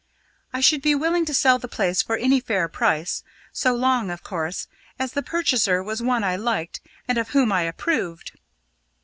[0.51, 3.21] I should be willing to sell the place for any fair price
[3.53, 4.65] so long, of course,
[4.97, 8.31] as the purchaser was one I liked and of whom I approved.